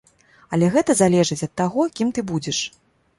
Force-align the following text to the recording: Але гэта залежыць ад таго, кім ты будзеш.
Але 0.55 0.69
гэта 0.75 0.95
залежыць 1.01 1.45
ад 1.47 1.53
таго, 1.61 1.85
кім 1.99 2.09
ты 2.19 2.25
будзеш. 2.33 2.63